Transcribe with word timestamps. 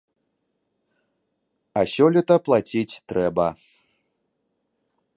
А 1.81 1.85
сёлета 1.93 2.35
плаціць 2.47 2.99
трэба. 3.13 3.47